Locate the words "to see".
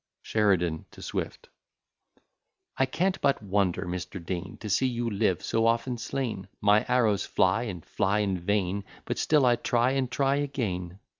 4.57-4.87